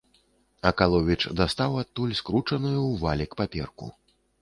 Акаловіч 0.69 1.19
дастаў 1.43 1.71
адтуль 1.83 2.17
скручаную 2.23 2.75
ў 2.75 2.93
валік 3.07 3.31
паперку. 3.43 3.97